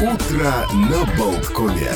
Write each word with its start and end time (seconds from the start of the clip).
Утро 0.00 0.50
на 0.72 1.04
Болткоме. 1.18 1.90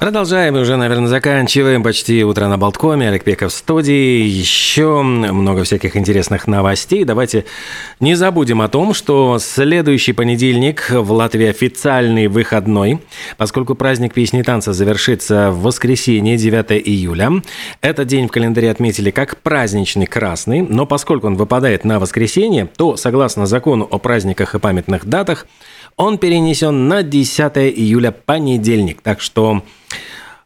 Продолжаем, 0.00 0.56
уже, 0.56 0.76
наверное, 0.76 1.06
заканчиваем. 1.06 1.84
Почти 1.84 2.24
утро 2.24 2.48
на 2.48 2.58
Болткоме. 2.58 3.08
Олег 3.08 3.22
Пеков 3.22 3.52
в 3.52 3.56
студии. 3.56 4.26
Еще 4.26 5.02
много 5.02 5.62
всяких 5.62 5.96
интересных 5.96 6.48
новостей. 6.48 7.04
Давайте 7.04 7.44
не 8.00 8.16
забудем 8.16 8.60
о 8.60 8.68
том, 8.68 8.92
что 8.92 9.38
следующий 9.38 10.12
понедельник 10.12 10.90
в 10.90 11.12
Латвии 11.12 11.46
официальный 11.46 12.26
выходной, 12.26 13.00
поскольку 13.36 13.76
праздник 13.76 14.12
песни 14.12 14.40
и 14.40 14.42
танца 14.42 14.72
завершится 14.72 15.52
в 15.52 15.62
воскресенье, 15.62 16.36
9 16.36 16.72
июля. 16.72 17.30
Этот 17.80 18.08
день 18.08 18.26
в 18.26 18.32
календаре 18.32 18.70
отметили 18.70 19.12
как 19.12 19.38
праздничный 19.38 20.06
красный, 20.06 20.62
но 20.62 20.86
поскольку 20.86 21.28
он 21.28 21.36
выпадает 21.36 21.84
на 21.84 22.00
воскресенье, 22.00 22.68
то, 22.76 22.96
согласно 22.96 23.46
закону 23.46 23.86
о 23.88 23.98
праздниках 23.98 24.56
и 24.56 24.58
памятных 24.58 25.06
датах, 25.06 25.46
он 25.96 26.18
перенесен 26.18 26.88
на 26.88 27.02
10 27.02 27.56
июля 27.56 28.10
понедельник. 28.10 29.00
Так 29.00 29.20
что 29.20 29.62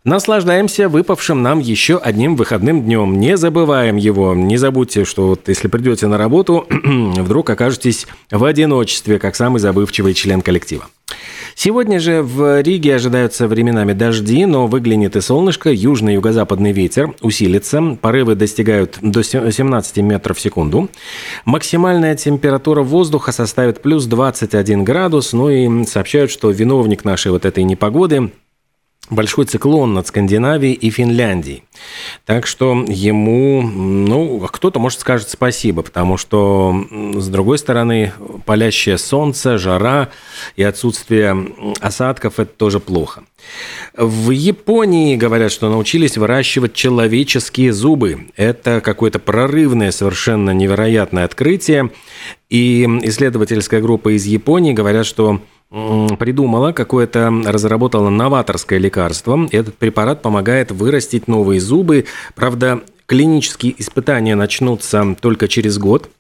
Наслаждаемся 0.05 0.89
выпавшим 0.89 1.43
нам 1.43 1.59
еще 1.59 1.99
одним 1.99 2.37
выходным 2.37 2.83
днем. 2.83 3.19
Не 3.19 3.37
забываем 3.37 3.97
его. 3.97 4.35
Не 4.35 4.57
забудьте, 4.57 5.05
что 5.05 5.29
вот 5.29 5.49
если 5.49 5.69
придете 5.69 6.07
на 6.07 6.17
работу, 6.17 6.67
вдруг 6.71 7.51
окажетесь 7.51 8.07
в 8.31 8.45
одиночестве, 8.45 9.19
как 9.19 9.35
самый 9.35 9.59
забывчивый 9.59 10.15
член 10.15 10.41
коллектива. 10.41 10.87
Сегодня 11.57 11.99
же 11.99 12.23
в 12.23 12.63
Риге 12.63 12.95
ожидаются 12.95 13.49
временами 13.49 13.93
дожди, 13.93 14.47
но 14.47 14.69
выглянет 14.69 15.17
и 15.17 15.21
солнышко, 15.21 15.73
южный 15.73 16.15
юго-западный 16.15 16.71
ветер 16.71 17.15
усилится, 17.21 17.99
порывы 18.01 18.37
достигают 18.37 18.99
до 19.03 19.25
17 19.25 19.97
метров 19.97 20.39
в 20.39 20.41
секунду. 20.41 20.89
Максимальная 21.45 22.15
температура 22.15 22.83
воздуха 22.83 23.33
составит 23.33 23.83
плюс 23.83 24.07
21 24.07 24.85
градус, 24.85 25.33
ну 25.33 25.51
и 25.51 25.85
сообщают, 25.85 26.31
что 26.31 26.51
виновник 26.51 27.05
нашей 27.05 27.33
вот 27.33 27.45
этой 27.45 27.65
непогоды 27.65 28.31
большой 29.11 29.47
циклон 29.47 29.95
над 29.95 30.07
Скандинавией 30.07 30.75
и 30.75 30.91
Финляндией. 30.91 31.65
Так 32.25 32.47
что 32.47 32.85
ему, 32.87 33.63
ну, 33.63 34.41
кто-то, 34.41 34.79
может, 34.79 35.01
скажет 35.01 35.31
спасибо, 35.31 35.83
потому 35.83 36.17
что, 36.17 36.75
с 37.15 37.29
другой 37.29 37.59
стороны, 37.59 38.13
палящее 38.45 38.99
солнце, 38.99 39.59
жара 39.59 40.11
и 40.57 40.63
отсутствие 40.63 41.37
осадков– 41.81 42.35
это 42.39 42.53
тоже 42.53 42.81
плохо. 42.81 43.23
В 43.97 44.31
Японии 44.31 45.17
говорят, 45.17 45.53
что 45.53 45.71
научились 45.71 46.17
выращивать 46.17 46.75
человеческие 46.75 47.73
зубы. 47.73 48.29
Это 48.37 48.81
какое-то 48.81 49.19
прорывное, 49.19 49.91
совершенно 49.91 50.51
невероятное 50.51 51.25
открытие. 51.25 51.91
И 52.51 52.85
исследовательская 53.03 53.81
группа 53.81 54.17
из 54.17 54.27
Японии 54.27 54.73
говорят, 54.73 55.07
что 55.07 55.41
придумала 55.71 56.73
какое-то, 56.73 57.33
разработала 57.45 58.09
новаторское 58.09 58.79
лекарство. 58.79 59.49
Этот 59.53 59.77
препарат 59.77 60.23
помогает 60.23 60.71
вырастить 60.71 61.29
новые 61.29 61.61
зубы. 61.61 62.07
Правда, 62.35 62.81
клинические 63.07 63.75
испытания 63.81 64.35
начнутся 64.35 65.17
только 65.21 65.49
через 65.49 65.79
год. 65.79 66.11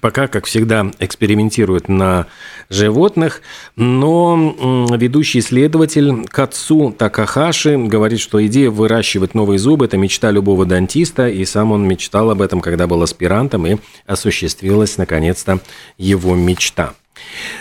Пока, 0.00 0.26
как 0.26 0.46
всегда, 0.46 0.90
экспериментируют 1.00 1.88
на 1.88 2.26
животных, 2.70 3.42
но 3.76 4.88
ведущий 4.90 5.40
исследователь 5.40 6.26
Кацу 6.28 6.94
Такахаши 6.96 7.76
говорит, 7.76 8.20
что 8.20 8.44
идея 8.46 8.70
выращивать 8.70 9.34
новые 9.34 9.58
зубы– 9.58 9.84
это 9.86 9.98
мечта 9.98 10.30
любого 10.30 10.64
дантиста, 10.64 11.28
и 11.28 11.44
сам 11.44 11.72
он 11.72 11.86
мечтал 11.86 12.30
об 12.30 12.40
этом, 12.40 12.62
когда 12.62 12.86
был 12.86 13.02
аспирантом, 13.02 13.66
и 13.66 13.76
осуществилась, 14.06 14.96
наконец-то, 14.96 15.60
его 15.98 16.34
мечта. 16.34 16.94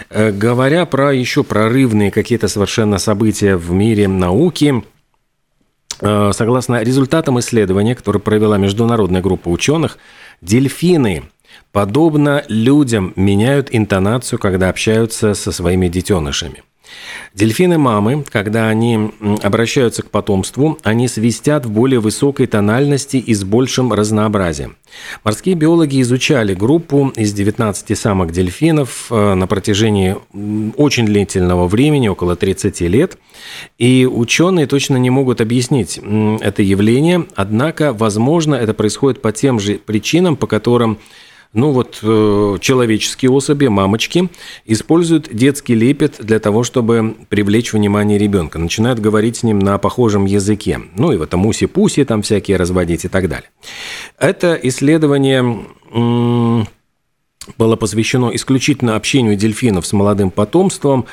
Э, 0.09 0.31
говоря 0.31 0.85
про 0.85 1.13
еще 1.13 1.43
прорывные 1.43 2.11
какие-то 2.11 2.47
совершенно 2.47 2.97
события 2.97 3.55
в 3.55 3.71
мире 3.71 4.07
науки, 4.07 4.83
э, 6.01 6.31
согласно 6.33 6.83
результатам 6.83 7.39
исследования, 7.39 7.95
которое 7.95 8.19
провела 8.19 8.57
международная 8.57 9.21
группа 9.21 9.49
ученых, 9.49 9.97
дельфины 10.41 11.23
подобно 11.71 12.43
людям 12.47 13.13
меняют 13.15 13.69
интонацию, 13.71 14.39
когда 14.39 14.69
общаются 14.69 15.33
со 15.33 15.51
своими 15.51 15.87
детенышами. 15.87 16.63
Дельфины-мамы, 17.33 18.25
когда 18.29 18.67
они 18.67 19.11
обращаются 19.41 20.03
к 20.03 20.09
потомству, 20.09 20.77
они 20.83 21.07
свистят 21.07 21.65
в 21.65 21.71
более 21.71 21.99
высокой 21.99 22.45
тональности 22.45 23.17
и 23.17 23.33
с 23.33 23.43
большим 23.43 23.93
разнообразием. 23.93 24.75
Морские 25.23 25.55
биологи 25.55 26.01
изучали 26.01 26.53
группу 26.53 27.13
из 27.15 27.31
19 27.33 27.97
самок 27.97 28.31
дельфинов 28.31 29.07
э, 29.09 29.33
на 29.33 29.47
протяжении 29.47 30.17
очень 30.75 31.05
длительного 31.05 31.67
времени, 31.67 32.09
около 32.09 32.35
30 32.35 32.81
лет, 32.81 33.17
и 33.77 34.05
ученые 34.11 34.67
точно 34.67 34.97
не 34.97 35.09
могут 35.09 35.39
объяснить 35.39 35.99
это 36.41 36.61
явление, 36.61 37.27
однако, 37.35 37.93
возможно, 37.93 38.55
это 38.55 38.73
происходит 38.73 39.21
по 39.21 39.31
тем 39.31 39.59
же 39.59 39.75
причинам, 39.75 40.35
по 40.35 40.47
которым 40.47 40.99
ну 41.53 41.71
вот 41.71 41.99
э, 42.01 42.57
человеческие 42.61 43.29
особи, 43.29 43.67
мамочки, 43.67 44.29
используют 44.65 45.33
детский 45.33 45.75
лепет 45.75 46.15
для 46.19 46.39
того, 46.39 46.63
чтобы 46.63 47.15
привлечь 47.27 47.73
внимание 47.73 48.17
ребенка. 48.17 48.57
Начинают 48.57 48.99
говорить 48.99 49.37
с 49.37 49.43
ним 49.43 49.59
на 49.59 49.77
похожем 49.77 50.25
языке. 50.25 50.79
Ну 50.95 51.11
и 51.11 51.17
вот 51.17 51.29
там 51.29 51.45
уси-пуси 51.45 52.05
там 52.05 52.21
всякие 52.21 52.55
разводить 52.55 53.03
и 53.03 53.09
так 53.09 53.27
далее. 53.27 53.49
Это 54.17 54.57
исследование 54.63 55.65
было 57.57 57.75
посвящено 57.75 58.31
исключительно 58.33 58.95
общению 58.95 59.35
дельфинов 59.35 59.85
с 59.85 59.91
молодым 59.93 60.31
потомством. 60.31 61.05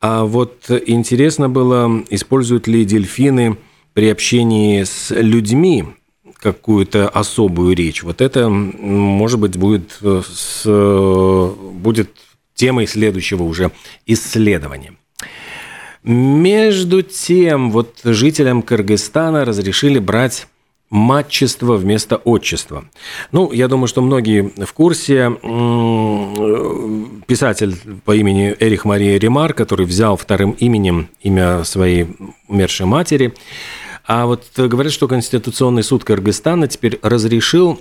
А 0.00 0.24
вот 0.24 0.70
интересно 0.86 1.48
было, 1.48 2.04
используют 2.10 2.66
ли 2.66 2.84
дельфины 2.84 3.56
при 3.94 4.10
общении 4.10 4.82
с 4.82 5.10
людьми 5.10 5.84
какую-то 6.38 7.08
особую 7.08 7.74
речь. 7.74 8.02
Вот 8.02 8.20
это, 8.20 8.48
может 8.48 9.40
быть, 9.40 9.56
будет, 9.56 9.98
э, 10.02 10.22
с, 10.28 10.64
будет 10.66 12.10
темой 12.54 12.86
следующего 12.86 13.42
уже 13.42 13.70
исследования. 14.06 14.94
Между 16.02 17.02
тем, 17.02 17.70
вот 17.72 18.00
жителям 18.04 18.62
Кыргызстана 18.62 19.44
разрешили 19.44 19.98
брать 19.98 20.46
матчество 20.88 21.76
вместо 21.76 22.16
отчества. 22.16 22.84
Ну, 23.32 23.50
я 23.52 23.66
думаю, 23.68 23.88
что 23.88 24.02
многие 24.02 24.52
в 24.64 24.72
курсе. 24.72 25.30
Писатель 27.26 27.76
по 28.04 28.14
имени 28.14 28.54
Эрих 28.60 28.84
Мария 28.84 29.18
Ремар, 29.18 29.52
который 29.52 29.84
взял 29.84 30.16
вторым 30.16 30.52
именем 30.52 31.08
имя 31.20 31.64
своей 31.64 32.06
умершей 32.46 32.86
матери, 32.86 33.34
а 34.06 34.26
вот 34.26 34.44
говорят, 34.56 34.92
что 34.92 35.08
Конституционный 35.08 35.82
суд 35.82 36.04
Кыргызстана 36.04 36.68
теперь 36.68 36.98
разрешил 37.02 37.80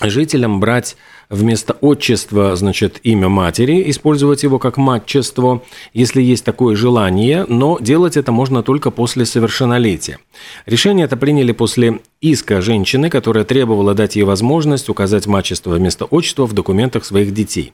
жителям 0.00 0.60
брать 0.60 0.96
вместо 1.28 1.72
отчества, 1.72 2.54
значит, 2.54 3.00
имя 3.02 3.28
матери, 3.28 3.90
использовать 3.90 4.42
его 4.42 4.58
как 4.58 4.76
матчество, 4.76 5.62
если 5.92 6.22
есть 6.22 6.44
такое 6.44 6.76
желание, 6.76 7.44
но 7.48 7.78
делать 7.80 8.16
это 8.16 8.30
можно 8.30 8.62
только 8.62 8.90
после 8.90 9.26
совершеннолетия. 9.26 10.18
Решение 10.66 11.06
это 11.06 11.16
приняли 11.16 11.52
после 11.52 12.00
иска 12.20 12.60
женщины, 12.60 13.10
которая 13.10 13.44
требовала 13.44 13.94
дать 13.94 14.16
ей 14.16 14.22
возможность 14.22 14.88
указать 14.88 15.26
матчество 15.26 15.70
вместо 15.70 16.04
отчества 16.04 16.46
в 16.46 16.52
документах 16.52 17.04
своих 17.04 17.32
детей. 17.32 17.72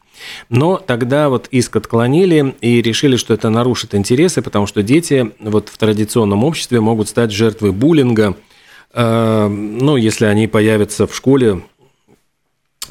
Но 0.48 0.76
тогда 0.76 1.28
вот 1.28 1.48
иск 1.50 1.76
отклонили 1.76 2.54
и 2.60 2.80
решили, 2.80 3.16
что 3.16 3.34
это 3.34 3.50
нарушит 3.50 3.94
интересы, 3.94 4.40
потому 4.40 4.66
что 4.66 4.82
дети 4.82 5.32
вот 5.40 5.68
в 5.68 5.76
традиционном 5.76 6.44
обществе 6.44 6.80
могут 6.80 7.08
стать 7.08 7.32
жертвой 7.32 7.72
буллинга, 7.72 8.34
э, 8.94 9.48
ну, 9.48 9.96
если 9.96 10.24
они 10.24 10.46
появятся 10.46 11.06
в 11.06 11.14
школе 11.14 11.62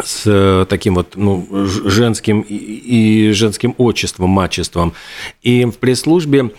с 0.04 0.24
э, 0.26 0.66
таким 0.68 0.96
вот 0.96 1.14
ну, 1.16 1.48
женским 1.66 2.42
и 2.48 3.32
женским 3.32 3.76
отчеством, 3.78 4.30
мачеством. 4.30 4.94
И 5.42 5.66
в 5.66 5.78
пресс-службе 5.78 6.52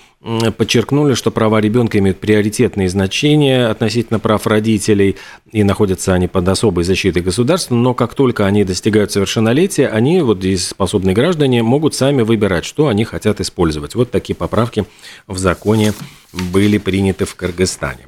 подчеркнули, 0.56 1.14
что 1.14 1.32
права 1.32 1.60
ребенка 1.60 1.98
имеют 1.98 2.20
приоритетные 2.20 2.88
значения 2.88 3.66
относительно 3.66 4.20
прав 4.20 4.46
родителей, 4.46 5.16
и 5.50 5.64
находятся 5.64 6.14
они 6.14 6.28
под 6.28 6.48
особой 6.48 6.84
защитой 6.84 7.22
государства, 7.22 7.74
но 7.74 7.92
как 7.92 8.14
только 8.14 8.46
они 8.46 8.64
достигают 8.64 9.10
совершеннолетия, 9.10 9.88
они, 9.88 10.20
вот 10.20 10.38
здесь 10.38 10.68
способные 10.68 11.14
граждане, 11.14 11.64
могут 11.64 11.94
сами 11.94 12.22
выбирать, 12.22 12.64
что 12.64 12.86
они 12.86 13.04
хотят 13.04 13.40
использовать. 13.40 13.96
Вот 13.96 14.12
такие 14.12 14.36
поправки 14.36 14.84
в 15.26 15.38
законе 15.38 15.92
были 16.32 16.78
приняты 16.78 17.24
в 17.24 17.34
Кыргызстане. 17.34 18.06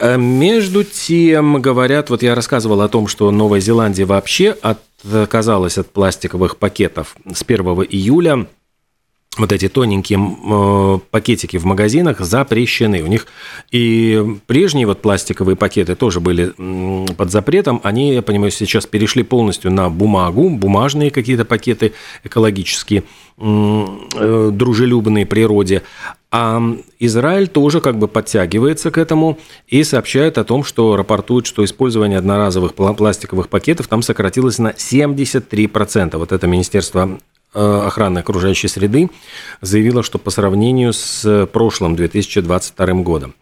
Э, 0.00 0.16
между 0.16 0.84
тем, 0.84 1.60
говорят, 1.60 2.10
вот 2.10 2.22
я 2.22 2.34
рассказывал 2.34 2.82
о 2.82 2.88
том, 2.88 3.08
что 3.08 3.30
Новая 3.30 3.60
Зеландия 3.60 4.04
вообще 4.04 4.56
отказалась 4.62 5.78
от 5.78 5.90
пластиковых 5.90 6.56
пакетов 6.56 7.16
с 7.32 7.42
1 7.42 7.66
июля. 7.90 8.46
вот 9.36 9.52
эти 9.52 9.68
тоненькие 9.68 10.18
э, 10.18 10.98
пакетики 11.10 11.56
в 11.58 11.64
магазинах 11.64 12.20
запрещены. 12.20 13.02
У 13.02 13.06
них 13.06 13.26
и 13.70 14.24
прежние 14.46 14.86
вот 14.86 15.02
пластиковые 15.02 15.56
пакеты 15.56 15.94
тоже 15.94 16.20
были 16.20 16.52
под 17.14 17.30
запретом. 17.30 17.80
Они, 17.84 18.14
я 18.14 18.22
понимаю, 18.22 18.50
сейчас 18.50 18.86
перешли 18.86 19.22
полностью 19.22 19.72
на 19.72 19.90
бумагу, 19.90 20.48
бумажные 20.48 21.10
какие-то 21.10 21.44
пакеты 21.44 21.92
экологические, 22.24 23.04
э, 23.36 24.50
дружелюбные 24.52 25.26
природе. 25.26 25.82
А 26.30 26.60
Израиль 26.98 27.48
тоже 27.48 27.80
как 27.80 27.98
бы 27.98 28.06
подтягивается 28.06 28.90
к 28.90 28.98
этому 28.98 29.38
и 29.66 29.82
сообщает 29.82 30.36
о 30.36 30.44
том, 30.44 30.62
что 30.62 30.96
рапортует, 30.96 31.46
что 31.46 31.64
использование 31.64 32.18
одноразовых 32.18 32.74
пластиковых 32.74 33.48
пакетов 33.48 33.88
там 33.88 34.02
сократилось 34.02 34.58
на 34.58 34.70
73%. 34.70 36.16
Вот 36.18 36.32
это 36.32 36.46
Министерство 36.46 37.18
Э, 37.54 37.84
охраны 37.86 38.18
окружающей 38.18 38.68
среды 38.68 39.08
заявила, 39.62 40.02
что 40.02 40.18
по 40.18 40.28
сравнению 40.28 40.92
с 40.92 41.46
прошлым 41.50 41.96
2022 41.96 42.86
годом. 43.02 43.34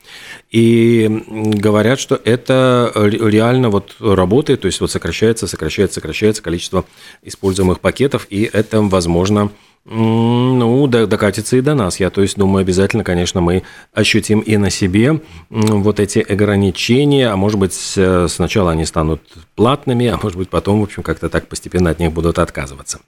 И 0.53 1.25
говорят, 1.27 1.99
что 1.99 2.21
это 2.25 2.93
реально 2.95 3.69
вот 3.69 3.97
работает, 3.99 4.61
то 4.61 4.67
есть 4.67 4.81
вот 4.81 4.93
сокращается, 4.93 5.49
сокращается, 5.49 5.97
сокращается 5.97 6.41
количество 6.41 6.85
используемых 7.25 7.81
пакетов, 7.81 8.29
и 8.31 8.49
это, 8.51 8.81
возможно, 8.81 9.51
ну, 9.89 10.87
докатится 10.87 11.57
и 11.57 11.61
до 11.61 11.75
нас. 11.75 12.01
Я, 12.01 12.11
то 12.11 12.23
есть, 12.23 12.37
думаю, 12.37 12.63
обязательно, 12.63 13.05
конечно, 13.05 13.41
мы 13.41 13.63
ощутим 13.93 14.41
и 14.41 14.57
на 14.57 14.71
себе 14.71 15.21
вот 15.49 16.01
эти 16.01 16.19
ограничения, 16.19 17.29
а 17.29 17.37
может 17.37 17.59
быть, 17.59 17.75
сначала 17.75 18.73
они 18.73 18.85
станут 18.85 19.23
платными, 19.55 20.09
а 20.09 20.19
может 20.21 20.39
быть, 20.39 20.51
потом, 20.51 20.81
в 20.81 20.85
общем, 20.85 21.03
как-то 21.03 21.29
так 21.29 21.47
постепенно 21.49 21.91
от 21.91 22.01
них 22.01 22.13
будут 22.13 22.39
отказываться. 22.39 22.99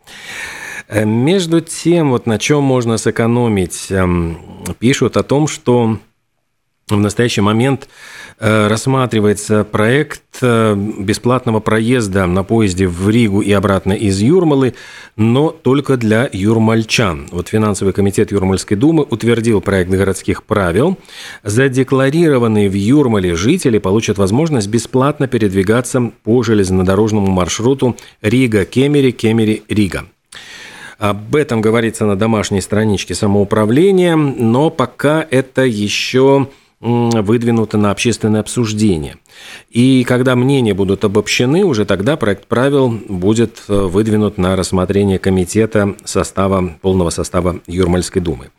Э, 0.88 1.04
между 1.04 1.60
тем, 1.60 2.10
вот 2.10 2.26
на 2.26 2.38
чем 2.38 2.62
можно 2.62 2.96
сэкономить, 2.96 3.90
эм, 3.90 4.38
пишут 4.78 5.16
о 5.16 5.22
том, 5.22 5.46
что 5.46 5.98
в 6.90 7.00
настоящий 7.00 7.40
момент 7.40 7.88
э, 8.38 8.66
рассматривается 8.66 9.64
проект 9.64 10.22
э, 10.40 10.74
бесплатного 10.74 11.60
проезда 11.60 12.26
на 12.26 12.44
поезде 12.44 12.86
в 12.86 13.08
Ригу 13.10 13.40
и 13.40 13.52
обратно 13.52 13.92
из 13.92 14.20
Юрмалы, 14.20 14.74
но 15.16 15.50
только 15.50 15.96
для 15.96 16.28
юрмальчан. 16.32 17.28
Вот 17.30 17.48
финансовый 17.48 17.92
комитет 17.92 18.32
Юрмальской 18.32 18.76
думы 18.76 19.04
утвердил 19.08 19.60
проект 19.60 19.90
городских 19.90 20.44
правил. 20.44 20.98
Задекларированные 21.42 22.68
в 22.68 22.74
Юрмале 22.74 23.34
жители 23.34 23.78
получат 23.78 24.18
возможность 24.18 24.68
бесплатно 24.68 25.28
передвигаться 25.28 26.12
по 26.24 26.42
железнодорожному 26.42 27.30
маршруту 27.30 27.96
Рига-Кемери, 28.22 29.10
Кемери-Рига. 29.10 30.06
Об 30.98 31.36
этом 31.36 31.60
говорится 31.60 32.06
на 32.06 32.16
домашней 32.16 32.60
страничке 32.60 33.14
самоуправления, 33.14 34.16
но 34.16 34.68
пока 34.68 35.24
это 35.30 35.62
еще 35.62 36.48
выдвинуто 36.80 37.76
на 37.76 37.90
общественное 37.90 38.40
обсуждение. 38.40 39.16
И 39.70 40.04
когда 40.04 40.36
мнения 40.36 40.74
будут 40.74 41.04
обобщены, 41.04 41.64
уже 41.64 41.84
тогда 41.84 42.16
проект 42.16 42.46
правил 42.46 42.88
будет 43.08 43.62
э, 43.68 43.74
выдвинут 43.74 44.38
на 44.38 44.54
рассмотрение 44.54 45.18
комитета 45.18 45.96
состава, 46.04 46.76
полного 46.80 47.10
состава 47.10 47.60
Юрмальской 47.66 48.22
думы. 48.22 48.50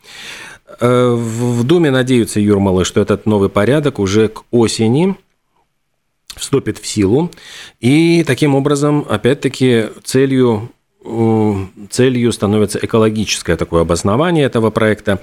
Э, 0.80 1.14
в 1.14 1.64
Думе 1.64 1.90
надеются 1.90 2.40
юрмалы, 2.40 2.84
что 2.84 3.00
этот 3.00 3.24
новый 3.24 3.48
порядок 3.48 3.98
уже 3.98 4.28
к 4.28 4.42
осени 4.50 5.16
вступит 6.36 6.78
в 6.78 6.86
силу. 6.86 7.30
И 7.80 8.22
таким 8.26 8.54
образом, 8.54 9.06
опять-таки, 9.08 9.86
целью 10.04 10.70
целью 11.88 12.30
становится 12.30 12.78
экологическое 12.82 13.56
такое 13.56 13.80
обоснование 13.80 14.44
этого 14.44 14.70
проекта 14.70 15.22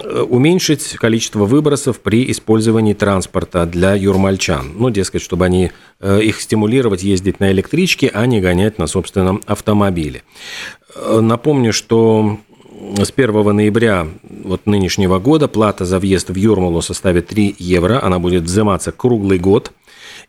уменьшить 0.00 0.96
количество 0.96 1.44
выбросов 1.44 2.00
при 2.00 2.30
использовании 2.30 2.94
транспорта 2.94 3.66
для 3.66 3.94
юрмальчан. 3.94 4.72
Ну, 4.76 4.90
дескать, 4.90 5.22
чтобы 5.22 5.44
они 5.44 5.72
э, 6.00 6.20
их 6.22 6.40
стимулировать 6.40 7.02
ездить 7.02 7.40
на 7.40 7.50
электричке, 7.52 8.10
а 8.12 8.26
не 8.26 8.40
гонять 8.40 8.78
на 8.78 8.86
собственном 8.86 9.42
автомобиле. 9.46 10.22
Э, 10.94 11.20
напомню, 11.20 11.72
что 11.72 12.38
с 12.96 13.12
1 13.14 13.56
ноября 13.56 14.06
вот 14.22 14.66
нынешнего 14.66 15.18
года 15.18 15.48
плата 15.48 15.84
за 15.84 15.98
въезд 15.98 16.30
в 16.30 16.34
Юрмалу 16.36 16.80
составит 16.80 17.28
3 17.28 17.56
евро. 17.58 18.02
Она 18.02 18.18
будет 18.18 18.44
взиматься 18.44 18.92
круглый 18.92 19.38
год. 19.38 19.72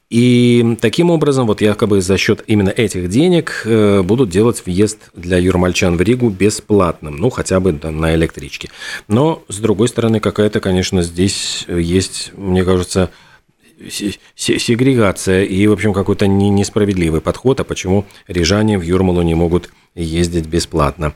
И 0.09 0.75
таким 0.81 1.11
образом, 1.11 1.45
вот 1.45 1.61
якобы 1.61 2.01
за 2.01 2.17
счет 2.17 2.43
именно 2.47 2.69
этих 2.69 3.09
денег 3.09 3.61
э, 3.65 4.01
будут 4.01 4.29
делать 4.29 4.63
въезд 4.65 5.11
для 5.13 5.37
юрмальчан 5.37 5.97
в 5.97 6.01
Ригу 6.01 6.29
бесплатным, 6.29 7.17
ну, 7.17 7.29
хотя 7.29 7.59
бы 7.59 7.73
там, 7.73 7.99
на 7.99 8.15
электричке. 8.15 8.69
Но, 9.07 9.43
с 9.49 9.59
другой 9.59 9.87
стороны, 9.87 10.19
какая-то, 10.19 10.61
конечно, 10.61 11.03
здесь 11.03 11.65
есть, 11.67 12.31
мне 12.35 12.63
кажется, 12.63 13.11
сегрегация 14.35 15.43
и, 15.43 15.67
в 15.67 15.73
общем, 15.73 15.93
какой-то 15.93 16.27
несправедливый 16.27 17.21
подход, 17.21 17.59
а 17.59 17.63
почему 17.63 18.05
рижане 18.27 18.79
в 18.79 18.81
Юрмалу 18.81 19.21
не 19.21 19.35
могут 19.35 19.69
ездить 19.95 20.47
бесплатно. 20.47 21.13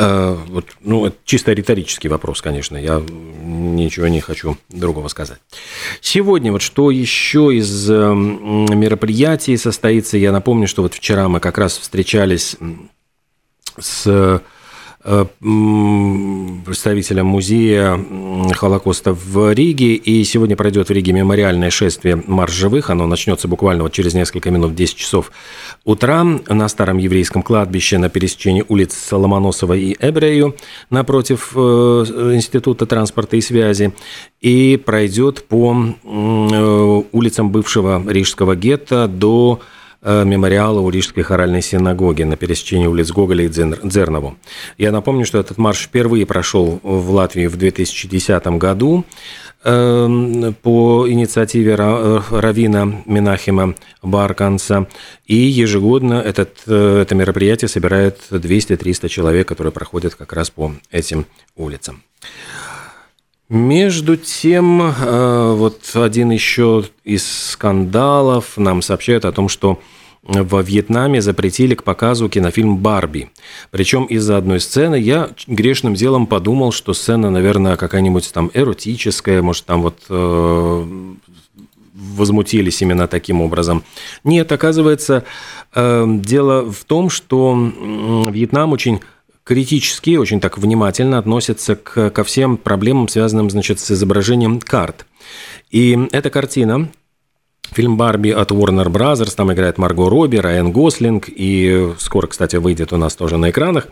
Э, 0.00 0.34
вот, 0.48 0.64
ну, 0.80 1.04
это 1.06 1.16
чисто 1.24 1.52
риторический 1.52 2.08
вопрос, 2.08 2.40
конечно. 2.40 2.78
Я 2.78 3.02
ничего 3.42 4.08
не 4.08 4.20
хочу 4.20 4.56
другого 4.70 5.08
сказать. 5.08 5.38
Сегодня 6.00 6.52
вот 6.52 6.62
что 6.62 6.90
еще 6.90 7.54
из 7.54 7.88
мероприятий 7.88 9.58
состоится? 9.58 10.16
Я 10.16 10.32
напомню, 10.32 10.68
что 10.68 10.82
вот 10.82 10.94
вчера 10.94 11.28
мы 11.28 11.38
как 11.38 11.58
раз 11.58 11.76
встречались 11.76 12.56
с 13.78 14.42
представителем 15.02 17.26
музея 17.26 17.98
Холокоста 18.52 19.14
в 19.14 19.52
Риге. 19.52 19.94
И 19.94 20.22
сегодня 20.24 20.56
пройдет 20.56 20.88
в 20.88 20.92
Риге 20.92 21.12
мемориальное 21.12 21.70
шествие 21.70 22.22
«Марш 22.26 22.52
живых». 22.52 22.90
Оно 22.90 23.06
начнется 23.06 23.48
буквально 23.48 23.84
вот 23.84 23.92
через 23.92 24.12
несколько 24.12 24.50
минут 24.50 24.72
в 24.72 24.74
10 24.74 24.96
часов 24.96 25.32
утра 25.84 26.22
на 26.22 26.68
старом 26.68 26.98
еврейском 26.98 27.42
кладбище 27.42 27.96
на 27.96 28.10
пересечении 28.10 28.64
улиц 28.68 29.08
Ломоносова 29.10 29.72
и 29.72 29.96
Эбрею 29.98 30.54
напротив 30.90 31.52
э, 31.54 31.58
Института 32.34 32.84
транспорта 32.84 33.36
и 33.36 33.40
связи. 33.40 33.94
И 34.42 34.80
пройдет 34.84 35.44
по 35.44 35.74
э, 35.74 37.02
улицам 37.12 37.50
бывшего 37.50 38.04
Рижского 38.06 38.54
гетто 38.54 39.08
до 39.08 39.60
Э, 39.60 39.79
мемориала 40.02 40.80
у 40.80 40.90
Рижской 40.90 41.22
хоральной 41.22 41.62
синагоги 41.62 42.22
на 42.22 42.36
пересечении 42.36 42.86
улиц 42.86 43.10
Гоголя 43.10 43.44
и 43.44 43.48
Дзернову. 43.48 44.36
Я 44.78 44.92
напомню, 44.92 45.24
что 45.24 45.38
этот 45.38 45.58
марш 45.58 45.84
впервые 45.84 46.26
прошел 46.26 46.80
в 46.82 47.10
Латвии 47.10 47.46
в 47.46 47.56
2010 47.56 48.46
году 48.58 49.04
эм, 49.64 50.54
по 50.62 51.06
инициативе 51.08 51.76
э, 51.78 52.20
Равина 52.30 53.02
Минахима 53.04 53.74
Барканца. 54.02 54.88
И 55.26 55.36
ежегодно 55.36 56.14
этот, 56.14 56.62
э, 56.66 57.02
это 57.02 57.14
мероприятие 57.14 57.68
собирает 57.68 58.20
200-300 58.30 59.08
человек, 59.08 59.48
которые 59.48 59.72
проходят 59.72 60.14
как 60.14 60.32
раз 60.32 60.50
по 60.50 60.72
этим 60.90 61.26
улицам. 61.56 62.02
Между 63.50 64.16
тем, 64.16 64.80
э, 64.80 65.54
вот 65.56 65.80
один 65.94 66.30
еще 66.30 66.84
из 67.02 67.26
скандалов 67.50 68.56
нам 68.56 68.80
сообщает 68.80 69.24
о 69.24 69.32
том, 69.32 69.48
что 69.48 69.80
во 70.22 70.62
Вьетнаме 70.62 71.20
запретили 71.20 71.74
к 71.74 71.82
показу 71.82 72.28
кинофильм 72.28 72.76
«Барби». 72.76 73.30
Причем 73.72 74.04
из-за 74.04 74.36
одной 74.36 74.60
сцены 74.60 75.00
я 75.00 75.30
грешным 75.48 75.94
делом 75.94 76.28
подумал, 76.28 76.70
что 76.70 76.94
сцена, 76.94 77.28
наверное, 77.28 77.74
какая-нибудь 77.76 78.32
там 78.32 78.52
эротическая, 78.54 79.42
может, 79.42 79.64
там 79.64 79.82
вот 79.82 79.98
э, 80.08 81.14
возмутились 81.92 82.82
именно 82.82 83.08
таким 83.08 83.40
образом. 83.40 83.82
Нет, 84.22 84.52
оказывается, 84.52 85.24
э, 85.74 86.04
дело 86.06 86.70
в 86.70 86.84
том, 86.84 87.10
что 87.10 87.58
Вьетнам 88.30 88.70
очень 88.70 89.00
критически, 89.50 90.14
очень 90.14 90.40
так 90.40 90.58
внимательно 90.58 91.18
относятся 91.18 91.74
к, 91.74 92.10
ко 92.10 92.22
всем 92.22 92.56
проблемам, 92.56 93.08
связанным, 93.08 93.50
значит, 93.50 93.80
с 93.80 93.90
изображением 93.90 94.60
карт. 94.60 95.06
И 95.72 95.98
эта 96.12 96.30
картина, 96.30 96.88
Фильм 97.72 97.96
«Барби» 97.96 98.30
от 98.30 98.52
Warner 98.52 98.86
Brothers, 98.86 99.34
там 99.34 99.52
играет 99.52 99.76
Марго 99.76 100.08
Робби, 100.08 100.36
Райан 100.36 100.70
Гослинг, 100.70 101.28
и 101.28 101.88
скоро, 101.98 102.28
кстати, 102.28 102.56
выйдет 102.56 102.92
у 102.92 102.96
нас 102.96 103.16
тоже 103.16 103.38
на 103.38 103.50
экранах. 103.50 103.88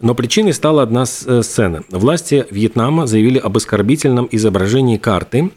Но 0.00 0.14
причиной 0.14 0.54
стала 0.54 0.82
одна 0.82 1.02
э, 1.02 1.42
сцена. 1.42 1.82
Власти 1.90 2.46
Вьетнама 2.50 3.06
заявили 3.06 3.36
об 3.36 3.54
оскорбительном 3.58 4.28
изображении 4.30 4.96
карты, 4.96 5.50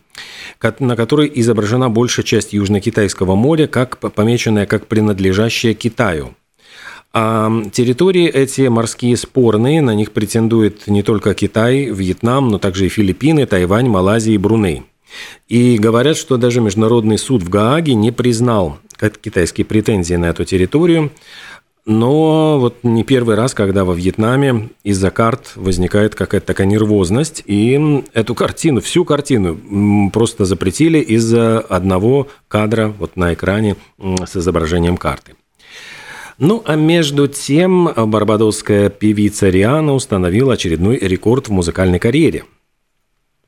на 0.80 0.98
которой 0.98 1.32
изображена 1.34 1.90
большая 1.90 2.26
часть 2.26 2.52
Южно-Китайского 2.52 3.36
моря, 3.36 3.68
как 3.68 4.00
помеченная 4.00 4.66
как 4.66 4.88
принадлежащая 4.88 5.74
Китаю. 5.74 6.34
А 7.18 7.50
территории 7.72 8.28
эти 8.28 8.68
морские 8.68 9.16
спорные, 9.16 9.82
на 9.82 9.96
них 9.96 10.12
претендует 10.12 10.86
не 10.88 11.02
только 11.02 11.34
Китай, 11.34 11.86
Вьетнам, 11.86 12.50
но 12.50 12.60
также 12.60 12.88
и 12.88 12.90
Филиппины, 12.90 13.46
Тайвань, 13.46 13.88
Малайзия 13.88 14.34
и 14.34 14.38
Бруней. 14.38 14.84
И 15.48 15.78
говорят, 15.78 16.18
что 16.18 16.36
даже 16.36 16.60
Международный 16.60 17.18
суд 17.18 17.42
в 17.42 17.48
Гааге 17.48 17.94
не 17.94 18.12
признал 18.12 18.80
китайские 19.22 19.64
претензии 19.64 20.16
на 20.16 20.26
эту 20.26 20.44
территорию. 20.44 21.10
Но 21.86 22.60
вот 22.60 22.80
не 22.84 23.06
первый 23.06 23.36
раз, 23.36 23.54
когда 23.54 23.86
во 23.86 23.94
Вьетнаме 23.94 24.72
из-за 24.84 25.10
карт 25.10 25.54
возникает 25.56 26.16
какая-то 26.16 26.48
такая 26.48 26.68
нервозность, 26.68 27.44
и 27.46 28.04
эту 28.12 28.36
картину, 28.36 28.82
всю 28.82 29.06
картину 29.06 30.10
просто 30.12 30.44
запретили 30.44 31.00
из-за 31.00 31.60
одного 31.60 32.28
кадра 32.50 32.94
вот 33.00 33.16
на 33.16 33.34
экране 33.34 33.78
с 33.98 34.36
изображением 34.36 34.98
карты. 34.98 35.36
Ну, 36.38 36.62
а 36.66 36.76
между 36.76 37.28
тем 37.28 37.90
барбадосская 37.96 38.90
певица 38.90 39.50
Риана 39.50 39.94
установила 39.94 40.54
очередной 40.54 40.98
рекорд 40.98 41.48
в 41.48 41.52
музыкальной 41.52 42.00
карьере– 42.00 42.44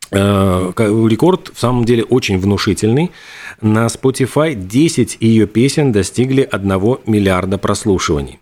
Э, 0.09 0.71
рекорд 0.77 1.51
в 1.53 1.59
самом 1.59 1.85
деле 1.85 2.03
очень 2.03 2.39
внушительный. 2.39 3.11
На 3.61 3.87
Spotify 3.87 4.53
10 4.53 5.17
ее 5.19 5.47
песен 5.47 5.91
достигли 5.91 6.47
1 6.49 6.69
миллиарда 7.05 7.57
прослушиваний. 7.57 8.39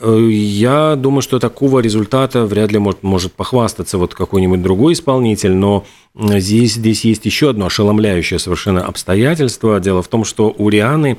Э, 0.00 0.28
я 0.28 0.96
думаю, 0.96 1.22
что 1.22 1.38
такого 1.38 1.78
результата 1.78 2.46
вряд 2.46 2.72
ли 2.72 2.78
может, 2.78 3.02
может 3.04 3.32
похвастаться 3.32 3.96
вот 3.96 4.14
какой-нибудь 4.14 4.60
другой 4.60 4.94
исполнитель, 4.94 5.54
но 5.54 5.84
здесь, 6.16 6.74
здесь 6.74 7.04
есть 7.04 7.24
еще 7.26 7.50
одно 7.50 7.66
ошеломляющее 7.66 8.40
совершенно 8.40 8.84
обстоятельство. 8.84 9.78
Дело 9.78 10.02
в 10.02 10.08
том, 10.08 10.24
что 10.24 10.52
у 10.56 10.68
Рианы 10.68 11.18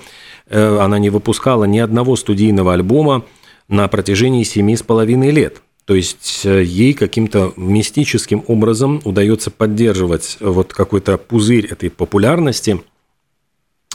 она 0.50 1.00
не 1.00 1.10
выпускала 1.10 1.66
ни 1.66 1.80
одного 1.80 2.16
студийного 2.16 2.74
альбома 2.74 3.26
на 3.68 3.88
протяжении 3.88 4.44
семи 4.44 4.76
с 4.76 4.84
половиной 4.84 5.32
лет– 5.32 5.62
то 5.90 5.96
есть 5.96 6.42
э, 6.46 6.62
ей 6.64 6.94
каким-то 6.94 7.52
мистическим 7.58 8.44
образом 8.46 9.02
удается 9.06 9.50
поддерживать 9.50 10.38
э, 10.40 10.48
вот 10.48 10.72
какой-то 10.72 11.18
пузырь 11.18 11.66
этой 11.66 11.90
популярности, 11.90 12.80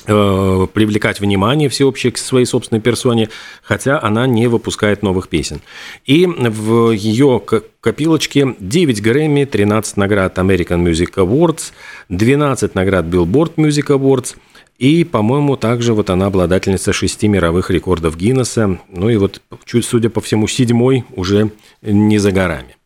э, 0.04 0.66
привлекать 0.72 1.20
внимание 1.20 1.68
всеобщее 1.68 2.10
к 2.10 2.18
своей 2.18 2.46
собственной 2.46 2.80
персоне, 2.80 3.28
хотя 3.62 4.00
она 4.02 4.26
не 4.26 4.48
выпускает 4.48 5.04
новых 5.04 5.28
песен. 5.28 5.60
И 6.04 6.26
в 6.26 6.90
ее 6.90 7.40
копилочке 7.80 8.56
9 8.58 9.00
Грэмми, 9.00 9.44
13 9.44 9.96
наград 9.96 10.36
American 10.36 10.84
Music 10.84 11.14
Awards, 11.14 11.70
12 12.08 12.74
наград 12.74 13.04
Billboard 13.04 13.52
Music 13.54 13.86
Awards– 13.96 14.34
и, 14.78 15.04
по-моему, 15.04 15.56
также 15.56 15.94
вот 15.94 16.10
она 16.10 16.26
обладательница 16.26 16.92
шести 16.92 17.28
мировых 17.28 17.70
рекордов 17.70 18.16
Гиннесса. 18.16 18.78
Ну 18.88 19.08
и 19.08 19.16
вот, 19.16 19.40
чуть, 19.64 19.84
судя 19.84 20.10
по 20.10 20.20
всему, 20.20 20.48
седьмой 20.48 21.04
уже 21.14 21.52
не 21.82 22.18
за 22.18 22.32
горами. 22.32 22.76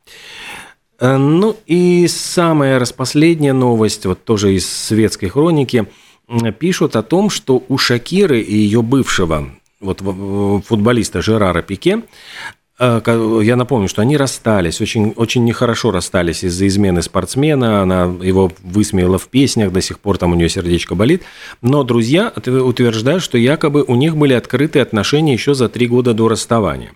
Э, 1.01 1.17
ну 1.17 1.57
и 1.67 2.07
самая 2.09 2.79
распоследняя 2.79 3.55
новость, 3.55 4.05
вот 4.07 4.25
тоже 4.25 4.55
из 4.55 4.71
светской 4.71 5.29
хроники, 5.29 5.87
пишут 6.59 6.97
о 6.97 7.03
том, 7.03 7.31
что 7.31 7.65
у 7.69 7.79
Шакиры 7.79 8.41
и 8.41 8.55
ее 8.55 8.83
бывшего 8.83 9.49
вот 9.81 10.01
футболиста 10.67 11.23
Жерара 11.23 11.63
Пике 11.63 12.03
я 12.81 13.57
напомню, 13.57 13.89
что 13.89 14.03
они 14.03 14.17
расстались, 14.17 14.81
очень, 14.81 15.13
очень 15.17 15.45
нехорошо 15.45 15.91
расстались 15.91 16.45
из-за 16.45 16.67
измены 16.69 17.03
спортсмена. 17.03 17.83
Она 17.83 18.05
его 18.23 18.53
высмеяла 18.63 19.19
в 19.19 19.27
песнях, 19.29 19.73
до 19.73 19.81
сих 19.81 19.99
пор 19.99 20.17
там 20.17 20.33
у 20.33 20.37
нее 20.37 20.49
сердечко 20.49 20.95
болит. 20.95 21.23
Но 21.61 21.83
друзья 21.83 22.33
утверждают, 22.37 23.23
что 23.23 23.37
якобы 23.37 23.83
у 23.83 23.97
них 23.97 24.17
были 24.17 24.35
открытые 24.35 24.83
отношения 24.83 25.33
еще 25.33 25.55
за 25.55 25.69
три 25.69 25.89
года 25.89 26.15
до 26.15 26.29
расставания. 26.29 26.93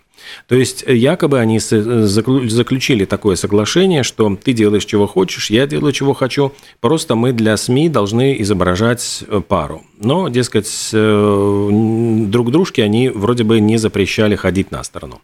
То 0.47 0.55
есть 0.55 0.83
э, 0.85 0.95
якобы 0.95 1.39
они 1.39 1.57
э, 1.57 1.59
заключили 1.59 3.05
такое 3.05 3.35
соглашение, 3.35 4.03
что 4.03 4.35
ты 4.35 4.53
делаешь 4.53 4.85
чего 4.85 5.07
хочешь, 5.07 5.49
я 5.49 5.67
делаю 5.67 5.93
чего 5.93 6.13
хочу, 6.13 6.53
просто 6.79 7.15
мы 7.15 7.31
для 7.31 7.57
СМИ 7.57 7.89
должны 7.89 8.41
изображать 8.41 9.23
пару. 9.47 9.83
Но, 9.99 10.27
дескать, 10.29 10.89
друг 10.91 12.51
дружке 12.51 12.83
они 12.83 13.09
вроде 13.09 13.43
бы 13.43 13.59
не 13.59 13.77
запрещали 13.77 14.35
ходить 14.35 14.71
на 14.71 14.83
сторону. 14.83 15.21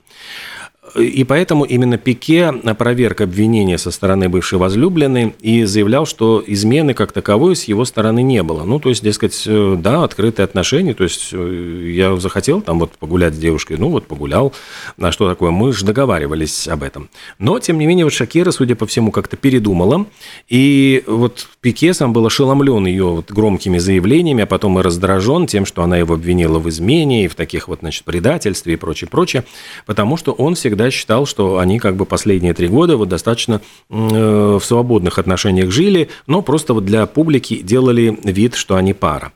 И 0.95 1.23
поэтому 1.23 1.65
именно 1.65 1.97
Пике 1.97 2.47
опроверг 2.47 3.21
обвинения 3.21 3.77
со 3.77 3.91
стороны 3.91 4.29
бывшей 4.29 4.59
возлюбленной 4.59 5.35
и 5.41 5.63
заявлял, 5.63 6.05
что 6.05 6.43
измены 6.45 6.93
как 6.93 7.11
таковой 7.11 7.55
с 7.55 7.65
его 7.65 7.85
стороны 7.85 8.23
не 8.23 8.43
было. 8.43 8.63
Ну, 8.63 8.79
то 8.79 8.89
есть, 8.89 9.03
дескать, 9.03 9.43
э, 9.45 9.75
да, 9.79 10.03
открытые 10.03 10.43
отношения, 10.43 10.93
то 10.93 11.03
есть 11.03 11.29
э, 11.31 11.91
я 11.93 12.15
захотел 12.17 12.61
там 12.61 12.79
вот 12.79 12.91
погулять 12.97 13.35
с 13.35 13.37
девушкой, 13.37 13.77
ну 13.77 13.89
вот 13.89 14.07
погулял, 14.07 14.53
а 14.99 15.11
что 15.11 15.29
такое, 15.29 15.51
мы 15.51 15.73
же 15.73 15.85
договаривались 15.85 16.67
об 16.67 16.83
этом. 16.83 17.09
Но, 17.37 17.59
тем 17.59 17.77
не 17.77 17.85
менее, 17.85 18.05
вот 18.05 18.13
Шакира, 18.13 18.51
судя 18.51 18.75
по 18.75 18.85
всему, 18.85 19.11
как-то 19.11 19.37
передумала, 19.37 20.05
и 20.47 21.03
вот 21.07 21.47
Пике 21.61 21.93
сам 21.93 22.13
был 22.13 22.25
ошеломлен 22.25 22.85
ее 22.85 23.05
вот 23.05 23.31
громкими 23.31 23.77
заявлениями, 23.77 24.43
а 24.43 24.47
потом 24.47 24.79
и 24.79 24.81
раздражен 24.81 25.47
тем, 25.47 25.65
что 25.65 25.83
она 25.83 25.97
его 25.97 26.13
обвинила 26.13 26.59
в 26.59 26.69
измене 26.69 27.25
и 27.25 27.27
в 27.27 27.35
таких 27.35 27.67
вот, 27.67 27.79
значит, 27.79 28.03
предательстве 28.05 28.73
и 28.73 28.77
прочее, 28.77 29.09
прочее, 29.09 29.43
потому 29.85 30.17
что 30.17 30.31
он 30.31 30.55
всегда 30.55 30.78
всегда 30.79 30.91
считал, 30.91 31.25
что 31.25 31.57
они 31.57 31.77
как 31.79 31.95
бы 31.97 32.05
последние 32.05 32.53
три 32.53 32.67
года 32.67 32.95
вот 32.95 33.09
достаточно 33.09 33.61
э, 33.89 34.57
в 34.59 34.63
свободных 34.63 35.19
отношениях 35.19 35.71
жили, 35.71 36.09
но 36.25 36.41
просто 36.41 36.73
вот 36.73 36.85
для 36.85 37.05
публики 37.05 37.61
делали 37.61 38.17
вид, 38.23 38.55
что 38.55 38.75
они 38.75 38.93
пара. 38.93 39.33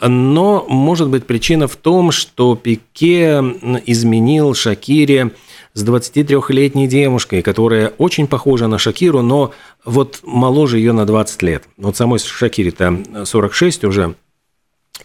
Но, 0.00 0.66
может 0.68 1.08
быть, 1.08 1.24
причина 1.24 1.68
в 1.68 1.76
том, 1.76 2.10
что 2.10 2.54
Пике 2.56 3.38
изменил 3.86 4.54
Шакире 4.54 5.30
с 5.72 5.82
23-летней 5.84 6.86
девушкой, 6.86 7.40
которая 7.40 7.92
очень 7.96 8.26
похожа 8.26 8.66
на 8.66 8.78
Шакиру, 8.78 9.22
но 9.22 9.52
вот 9.84 10.20
моложе 10.22 10.78
ее 10.78 10.92
на 10.92 11.06
20 11.06 11.42
лет. 11.42 11.64
Вот 11.78 11.96
самой 11.96 12.18
Шакире-то 12.18 13.24
46 13.24 13.84
уже, 13.84 14.14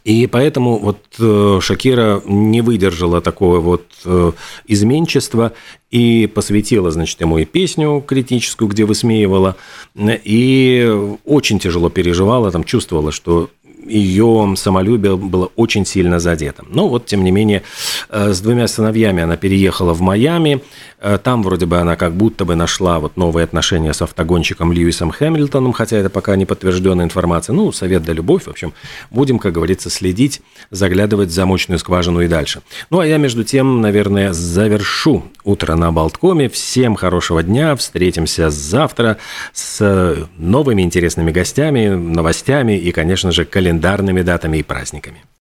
и 0.03 0.27
поэтому 0.27 0.77
вот 0.77 0.99
э, 1.19 1.59
Шакира 1.61 2.21
не 2.25 2.61
выдержала 2.61 3.21
такого 3.21 3.59
вот 3.59 3.85
э, 4.05 4.31
изменчества 4.67 5.51
и 5.91 6.27
посвятила, 6.27 6.91
значит, 6.91 7.19
ему 7.21 7.37
и 7.37 7.45
песню 7.45 8.03
критическую, 8.05 8.69
где 8.69 8.85
высмеивала, 8.85 9.55
и 9.97 11.17
очень 11.25 11.59
тяжело 11.59 11.89
переживала, 11.89 12.51
там 12.51 12.63
чувствовала, 12.63 13.11
что 13.11 13.49
ее 13.85 14.53
самолюбие 14.55 15.17
было 15.17 15.49
очень 15.55 15.85
сильно 15.85 16.19
задето. 16.19 16.63
Но 16.69 16.87
вот, 16.87 17.05
тем 17.05 17.23
не 17.23 17.31
менее, 17.31 17.63
э, 18.09 18.33
с 18.33 18.41
двумя 18.41 18.67
сыновьями 18.67 19.23
она 19.23 19.37
переехала 19.37 19.93
в 19.93 20.01
Майами. 20.01 20.61
Э, 20.99 21.17
там 21.21 21.43
вроде 21.43 21.65
бы 21.65 21.77
она 21.77 21.95
как 21.95 22.13
будто 22.13 22.45
бы 22.45 22.55
нашла 22.55 22.99
вот 22.99 23.17
новые 23.17 23.43
отношения 23.43 23.93
с 23.93 24.01
автогонщиком 24.01 24.71
Льюисом 24.71 25.11
Хэмилтоном, 25.11 25.73
хотя 25.73 25.97
это 25.97 26.09
пока 26.09 26.35
не 26.35 26.45
подтвержденная 26.45 27.05
информация. 27.05 27.53
Ну, 27.53 27.71
совет 27.71 28.03
да 28.03 28.13
любовь. 28.13 28.43
В 28.43 28.49
общем, 28.49 28.73
будем, 29.11 29.39
как 29.39 29.53
говорится, 29.53 29.89
следить, 29.89 30.41
заглядывать 30.71 31.29
в 31.29 31.33
замочную 31.33 31.79
скважину 31.79 32.21
и 32.21 32.27
дальше. 32.27 32.61
Ну, 32.89 32.99
а 32.99 33.05
я, 33.05 33.17
между 33.17 33.43
тем, 33.43 33.81
наверное, 33.81 34.33
завершу 34.33 35.23
утро 35.43 35.75
на 35.75 35.91
Болткоме. 35.91 36.49
Всем 36.49 36.95
хорошего 36.95 37.43
дня. 37.43 37.75
Встретимся 37.75 38.49
завтра 38.49 39.17
с 39.53 40.27
новыми 40.37 40.81
интересными 40.81 41.31
гостями, 41.31 41.87
новостями 41.87 42.77
и, 42.77 42.91
конечно 42.91 43.31
же, 43.31 43.45
календарными 43.69 44.23
датами 44.23 44.57
и 44.57 44.63
праздниками. 44.63 45.29